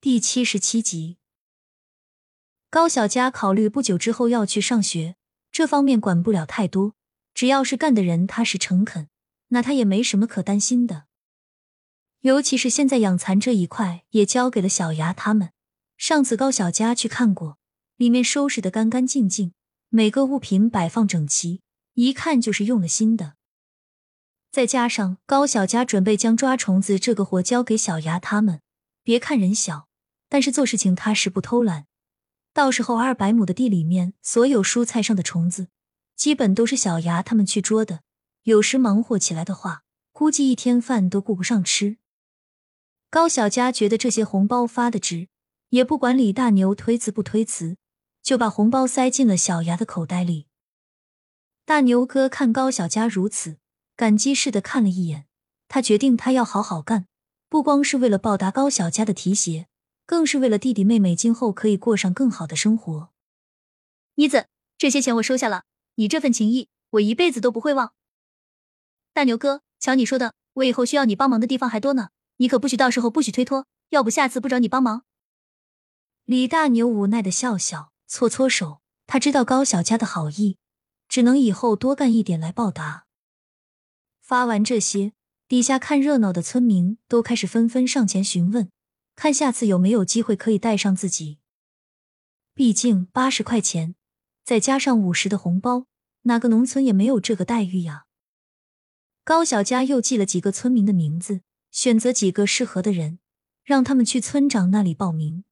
[0.00, 1.16] 第七十七集，
[2.70, 5.16] 高小佳考虑不久之后要去上学，
[5.50, 6.94] 这方面管不了太多。
[7.34, 9.08] 只要是干的人踏实诚恳，
[9.48, 11.06] 那他也没什么可担心的。
[12.20, 15.50] 尤其是现在养蚕这一块也交给了小牙他们。
[15.96, 17.58] 上次高小佳去看过，
[17.96, 19.52] 里面收拾的干干净净，
[19.88, 21.60] 每个物品摆放整齐，
[21.94, 23.34] 一看就是用了心的。
[24.52, 28.60] 再加上高小佳准备将抓虫子这个活交给小牙他们，
[29.02, 29.87] 别看人小。
[30.28, 31.86] 但是做事情踏实不偷懒，
[32.52, 35.68] 到时候二百亩的地里面，所有蔬菜上的虫子，
[36.16, 38.00] 基本都是小牙他们去捉的。
[38.42, 41.98] 有时忙活起来的话，估计一天饭都顾不上吃。
[43.10, 45.28] 高小佳觉得这些红包发的值，
[45.70, 47.76] 也不管李大牛推辞不推辞，
[48.22, 50.46] 就把红包塞进了小牙的口袋里。
[51.64, 53.58] 大牛哥看高小佳如此，
[53.96, 55.26] 感激似的看了一眼，
[55.68, 57.06] 他决定他要好好干，
[57.48, 59.68] 不光是为了报答高小佳的提携。
[60.08, 63.10] 更是为了弟弟妹妹今后可以过上更好的生活。
[64.14, 65.64] 妮子，这些钱我收下了，
[65.96, 67.92] 你这份情谊我一辈子都不会忘。
[69.12, 75.04] 大牛哥，瞧你说的，我以后需要你帮忙的地方还多呢，你可不许到时候不许推脱，要不下次不找你帮忙。
[76.24, 80.56] 李大牛无奈的笑笑，搓搓手，他知道高小佳的好意，
[81.06, 83.04] 只能以后多干一点来报答。
[84.22, 85.12] 发完这些，
[85.46, 88.70] 底下看热闹的村民都开始纷纷上前询问。
[89.20, 91.40] 看下次有没有机会可以带上自己。
[92.54, 93.96] 毕竟八十块钱，
[94.44, 95.86] 再加上五十的红包，
[96.22, 98.06] 哪个农村也没有这个待遇呀。
[99.24, 101.40] 高小佳又记了几个村民的名字，
[101.72, 103.18] 选择几个适合的人，
[103.64, 105.42] 让他们去村长那里报名。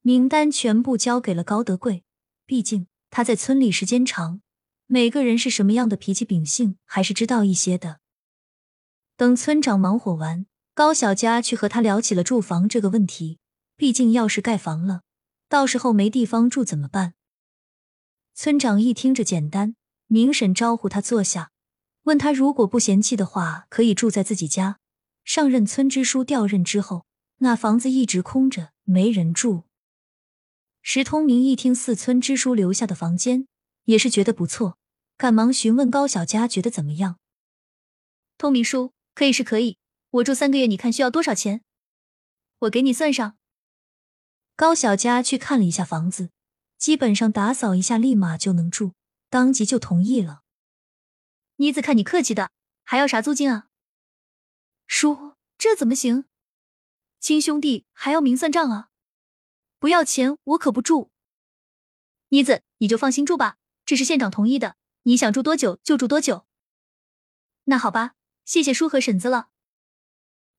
[0.00, 2.04] 名单全部交给了高德贵，
[2.46, 4.40] 毕竟他在村里时间长，
[4.86, 8.00] 每个人是什么样的脾气秉性，还是知道一些的。
[9.14, 10.46] 等村长忙活完。
[10.76, 13.38] 高小佳去和他聊起了住房这个问题，
[13.78, 15.00] 毕竟要是盖房了，
[15.48, 17.14] 到时候没地方住怎么办？
[18.34, 19.74] 村长一听这简单，
[20.06, 21.50] 明审招呼他坐下，
[22.02, 24.78] 问他如果不嫌弃的话，可以住在自己家。
[25.24, 27.06] 上任村支书调任之后，
[27.38, 29.64] 那房子一直空着，没人住。
[30.82, 33.48] 石通明一听四村支书留下的房间，
[33.84, 34.76] 也是觉得不错，
[35.16, 37.16] 赶忙询问高小佳觉得怎么样。
[38.36, 39.78] 通明叔，可以是可以。
[40.16, 41.62] 我住三个月，你看需要多少钱？
[42.60, 43.36] 我给你算上。
[44.54, 46.30] 高小佳去看了一下房子，
[46.78, 48.94] 基本上打扫一下，立马就能住，
[49.28, 50.42] 当即就同意了。
[51.56, 52.50] 妮子，看你客气的，
[52.84, 53.68] 还要啥租金啊？
[54.86, 56.24] 叔，这怎么行？
[57.20, 58.88] 亲兄弟还要明算账啊？
[59.78, 61.10] 不要钱我可不住。
[62.28, 66.46] 妮子，你就放心住吧，这是县长同意的，你想住多久就住多久。
[67.64, 68.14] 那好吧，
[68.46, 69.50] 谢谢叔和婶子了。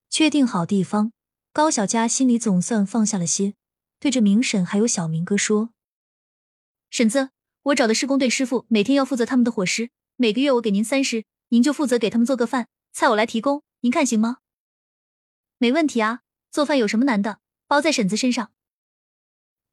[0.10, 1.12] 确定好地方，
[1.54, 3.54] 高小佳心里总算放下了些，
[4.00, 5.72] 对着明婶还有小明哥说
[6.90, 7.30] ：“婶子，
[7.64, 14.38] 我找的施工队师傅每天要负责他们的伙食，每个月我给您三十，您就负责给他们做个饭，菜我来提供，您看行吗
[15.60, 18.52] ？”“没问题啊，做饭有什么难的，包在婶子身上。”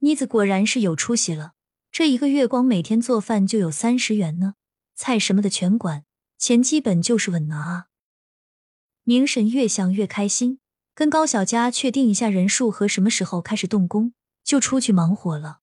[0.00, 1.52] 妮子果然是有出息了，
[1.90, 4.54] 这一个月光每天做饭就有三十元呢，
[4.94, 6.04] 菜什么的全管，
[6.36, 7.86] 钱基本就是稳拿啊。
[9.06, 10.60] 明婶越想越开心，
[10.94, 15.60] 跟高小佳确定一下人数和什么时候开始动工，就出去忙活了。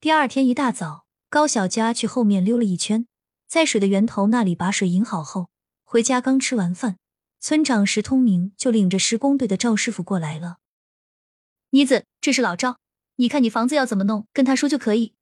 [0.00, 3.08] 第二天一大早，高小佳去后面溜了一圈，
[3.48, 5.50] 在水的源头那里把水引好后，
[5.82, 6.98] 回家刚吃完饭，
[7.40, 10.58] 村长石通明就领着施工队的赵师傅过来了。
[11.70, 12.78] 妮子，这是老赵，
[13.16, 15.14] 你看你房子要怎么弄，跟他说就可以。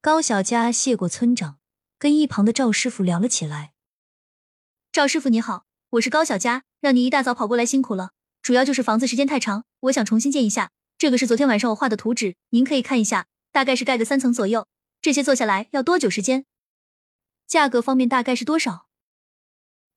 [0.00, 1.58] 高小佳谢过村长，
[1.98, 3.72] 跟一旁的赵师傅聊了起来。
[4.92, 5.67] 赵师傅你好。
[5.92, 8.10] 我是高小佳，让您一大早跑过来辛苦了。
[8.42, 10.70] 主要就是房子时间太长，我想重新建一下。
[10.98, 14.66] 这个是昨天晚上我画的图纸，您可以看一下，大概是盖个三层左右。
[15.00, 16.44] 这些做下来要多久时间？
[17.46, 18.88] 价格方面大概是多少？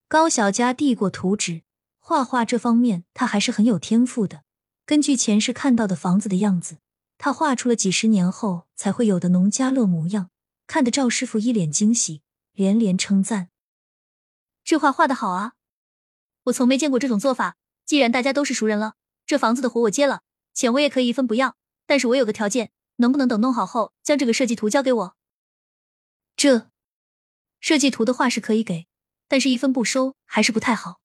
[0.08, 1.64] 高小佳递过图纸，
[2.00, 4.44] 画画这方面他还是很有天赋的。
[4.86, 6.78] 根据前世看到的房子的样子，
[7.18, 10.30] 他画出了几十年后才会有的农家乐模样，
[10.66, 12.22] 看得赵师傅一脸惊喜，
[12.54, 13.50] 连连称赞
[14.64, 15.56] ：“这画画的好啊！”
[16.44, 17.58] 我从没见过这种做法。
[17.86, 18.96] 既然大家都是熟人了，
[19.26, 20.22] 这房子的活我接了，
[20.54, 21.58] 钱我也可以一分不要。
[21.86, 25.16] 但是我有个条件，能不能等弄好后将这个设计图交给我？
[26.38, 26.70] 这
[27.60, 28.88] 设计图的话是可以给，
[29.28, 31.02] 但是一分不收还是不太好。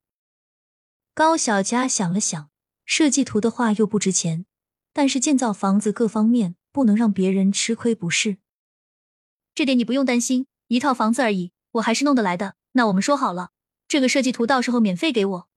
[1.12, 2.50] 高小佳想了想，
[2.84, 4.46] 设计图的话又不值钱，
[4.92, 8.38] 但是建造房子各方面不能让别人吃亏不是？
[9.54, 12.54] 这点你不用担心，一套房子而已，我还是弄得来的。
[12.72, 13.50] 那我们说好了。
[13.88, 15.48] 这个设计图到时候免费给我，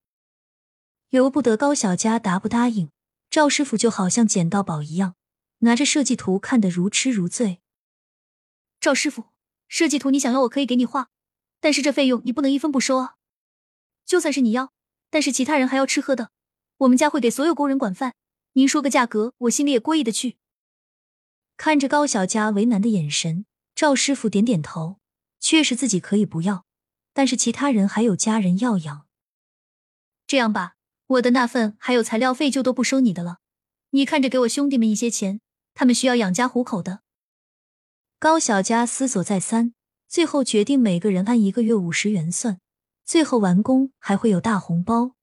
[1.09, 2.91] 由不得高小佳答不答应，
[3.29, 5.15] 赵师傅就好像捡到宝一样，
[5.59, 7.61] 拿着设计图看得如痴如醉。
[8.79, 9.25] 赵师傅，
[9.67, 11.09] 设计图你想要我可以给你画，
[11.59, 13.15] 但是这费用你不能一分不收啊！
[14.05, 14.71] 就算是你要，
[15.09, 16.31] 但是其他人还要吃喝的，
[16.77, 18.13] 我们家会给所有工人管饭，
[18.53, 20.37] 您说个价格，我心里也过意的去。
[21.57, 23.45] 看着高小佳为难的眼神，
[23.75, 24.99] 赵师傅点点头，
[25.39, 26.65] 确实自己可以不要，
[27.13, 29.05] 但是其他人还有家人要养。
[30.27, 30.75] 这样吧。
[31.09, 33.39] 我的那份还有材料费就都不收你的了，
[33.89, 35.41] 你看着给我兄弟们一些钱，
[35.73, 36.99] 他们需要养家糊口的。
[38.19, 39.73] 高小佳思索再三，
[40.07, 42.59] 最后决定每个人按一个月五十元算，
[43.05, 45.15] 最后完工还会有大红包。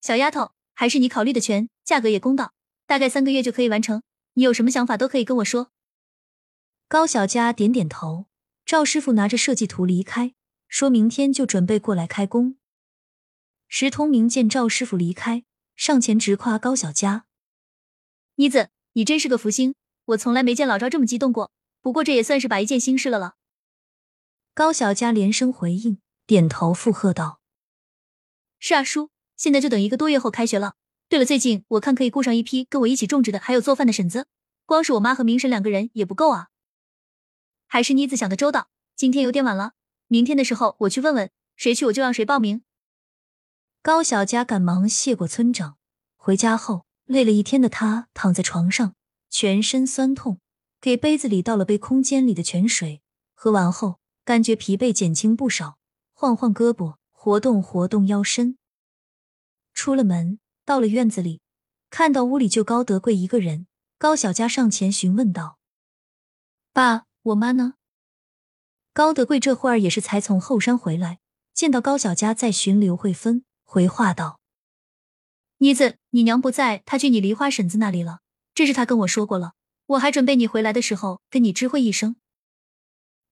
[0.00, 2.54] 小丫头，还是你考虑的全，价格也公道，
[2.86, 4.02] 大概三个月就可以完成。
[4.32, 5.72] 你有什么想法都可以跟我说。
[6.88, 8.24] 高小佳点点头，
[8.64, 10.32] 赵师傅拿着设计图离开，
[10.70, 12.56] 说明天就准备过来开工。
[13.66, 15.42] 石通明见赵师傅离开，
[15.74, 17.26] 上前直夸高小佳
[18.36, 19.74] ：“妮子，你真是个福星，
[20.06, 21.50] 我从来没见老赵这么激动过。
[21.82, 23.34] 不过这也算是把一件心事了了。”
[24.54, 27.40] 高小佳连声回应，点头附和道
[28.60, 30.76] ：“是啊，叔，现在就等一个多月后开学了。
[31.08, 34.28] 对了，最近我看可以雇上一批跟我一起种植的，还有做饭的婶子，
[34.64, 36.50] 光是我妈和明婶两个人也不够啊。
[37.66, 38.68] 还是妮子想的周到。
[38.94, 39.72] 今天有点晚了，
[40.10, 42.64] 明天的时候我去问问，谁去我就让谁报名。”
[43.80, 45.78] 高小佳赶忙谢过村长，
[46.16, 48.96] 回家后累了一天的他躺在床上，
[49.30, 50.40] 全身酸痛，
[50.80, 53.02] 给杯子里倒了杯空间里的泉水，
[53.34, 55.78] 喝完后感觉疲惫减轻不少，
[56.12, 58.58] 晃晃胳膊，活动活动腰身。
[59.72, 61.40] 出了门，到了院子里，
[61.88, 65.58] 看到屋里就高德贵一个人，高小佳上前询问道
[66.74, 67.74] ：“爸，我妈呢？”
[68.92, 71.20] 高德贵这会儿也是才从后山回来，
[71.54, 73.44] 见到高小佳在寻刘慧芬。
[73.62, 74.40] 回话道
[75.58, 78.18] ：“妮子，你娘不在，她去你梨花婶子那里了。
[78.52, 79.52] 这是她跟我说过了。
[79.86, 82.16] 我还准备你回来的时候跟你知会一声。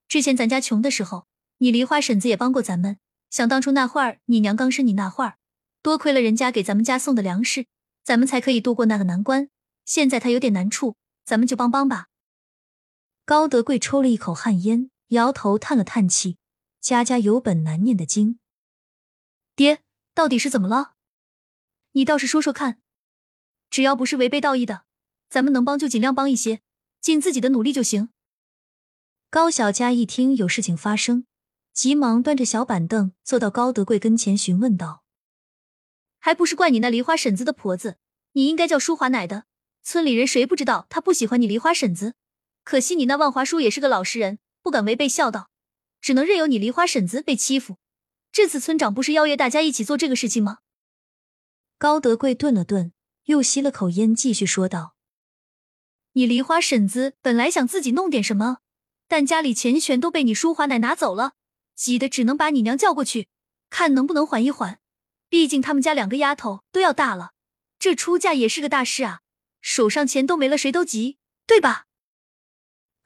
[0.07, 1.27] 之前咱家穷的时候，
[1.57, 2.97] 你梨花婶子也帮过咱们。
[3.29, 5.35] 想当初那会儿，你娘刚生你那会儿，
[5.81, 7.65] 多亏了人家给咱们家送的粮食，
[8.05, 9.49] 咱们才可以度过那个难关。
[9.83, 10.95] 现在她有点难处，
[11.25, 12.07] 咱们就帮帮吧。”
[13.25, 16.37] 高德贵抽了一口旱烟，摇头叹了叹气
[16.81, 18.39] ：“家家有本难念的经，
[19.55, 19.83] 爹。”
[20.15, 20.95] 到底是怎么了？
[21.93, 22.81] 你倒是说说看，
[23.69, 24.83] 只要不是违背道义的，
[25.29, 26.61] 咱们能帮就尽量帮一些，
[26.99, 28.09] 尽自己的努力就行。
[29.29, 31.25] 高小佳一听有事情发生，
[31.71, 35.03] 急忙端着小板凳坐到高德贵跟前询问道
[36.19, 37.97] ：“还不是怪你那梨花婶子的婆子，
[38.33, 39.45] 你应该叫淑华奶的。
[39.81, 42.15] 村里人谁不知道她不喜欢你梨花婶子？
[42.65, 45.49] 可惜你那万华叔也是个老实人，不敢违背孝道，
[45.99, 47.79] 只能任由你梨花婶子被欺负。”
[48.31, 50.59] 这次村长不是邀约大家一起做这个事情吗？
[51.79, 52.93] 高德贵顿了顿，
[53.23, 54.93] 又吸了口烟，继续说道
[56.13, 58.59] ：“你梨花婶子本来想自己弄点什么，
[59.07, 61.33] 但家里钱全都被你淑华奶拿走了，
[61.75, 63.27] 急得只能把你娘叫过去，
[63.71, 64.79] 看能不能缓一缓。
[65.29, 67.31] 毕竟他们家两个丫头都要大了，
[67.79, 69.21] 这出嫁也是个大事啊，
[69.61, 71.17] 手上钱都没了，谁都急，
[71.47, 71.87] 对吧？”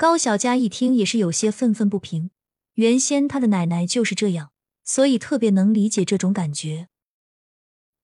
[0.03, 2.29] 高小佳一听也是有些愤愤不平，
[2.73, 4.51] 原先他的奶奶就是这样。
[4.83, 6.89] 所以特别能理解这种感觉。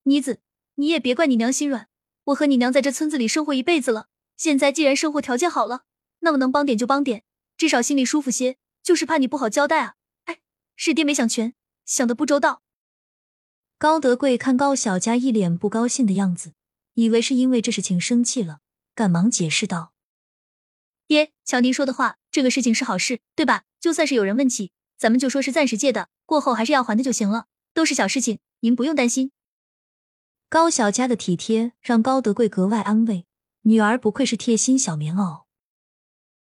[0.03, 0.39] 妮子，
[0.75, 1.89] 你也别怪你娘心软。
[2.23, 4.07] 我和你娘在这村子里生活一辈子了，
[4.37, 5.83] 现在既然生活条件好了，
[6.19, 7.23] 那么能帮点就帮点，
[7.57, 8.55] 至少心里舒服些。
[8.81, 9.95] 就是怕你不好交代啊！
[10.23, 10.39] 哎，
[10.77, 11.53] 是爹没想全，
[11.85, 12.61] 想的不周到。
[13.77, 16.53] 高德贵看高小佳一脸不高兴的样子，
[16.93, 18.61] 以为是因为这事情生气了，
[18.95, 19.91] 赶忙解释道
[21.09, 23.63] ：“爹，瞧您说的话，这个事情是好事，对吧？
[23.79, 29.31] 就算是有人问起，咱们就说是暂时借的。”过后还是要还的就行了，都是小事情，您不用担心。
[30.49, 33.25] 高小家的体贴让高德贵格外安慰，
[33.63, 35.45] 女儿不愧是贴心小棉袄。